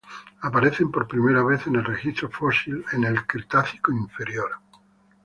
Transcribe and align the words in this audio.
Aparecen 0.47 0.89
por 0.91 1.07
primera 1.07 1.43
vez 1.43 1.67
en 1.67 1.75
el 1.75 1.85
registro 1.85 2.27
fósil 2.31 2.83
en 2.93 3.03
el 3.03 3.27
Cretácico 3.27 3.91
inferior. 3.91 4.51